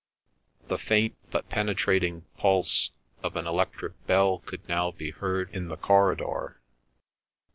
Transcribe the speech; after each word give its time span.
The 0.67 0.79
faint 0.79 1.15
but 1.29 1.47
penetrating 1.49 2.21
pulse 2.39 2.89
of 3.21 3.35
an 3.35 3.45
electric 3.45 4.03
bell 4.07 4.39
could 4.39 4.67
now 4.67 4.89
be 4.89 5.11
heard 5.11 5.51
in 5.53 5.67
the 5.67 5.77
corridor. 5.77 6.59